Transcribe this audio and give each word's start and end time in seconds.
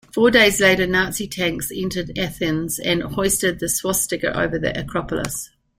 Four 0.15 0.31
days 0.31 0.59
later 0.59 0.87
Nazi 0.87 1.27
tanks 1.27 1.69
entered 1.71 2.17
Athens 2.17 2.79
and 2.79 3.03
hoisted 3.03 3.59
the 3.59 3.69
swastika 3.69 4.35
over 4.35 4.57
the 4.57 4.75
Acropolis. 4.75 5.51